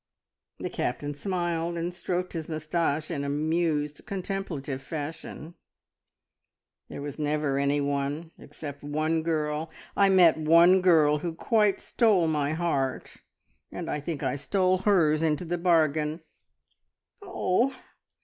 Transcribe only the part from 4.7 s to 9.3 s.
fashion. "There was never anyone, except one